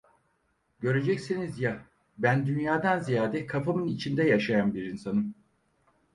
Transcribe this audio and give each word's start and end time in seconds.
Göreceksiniz 0.79 1.59
ya, 1.59 1.85
ben 2.17 2.47
dünyadan 2.47 2.99
ziyade 2.99 3.45
kafamın 3.47 3.87
içinde 3.87 4.23
yaşayan 4.23 4.73
bir 4.73 4.85
insanım… 4.85 5.35